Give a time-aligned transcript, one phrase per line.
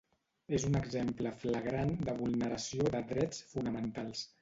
[0.57, 4.31] És un exemple flagrant de vulneració de drets fonamentals.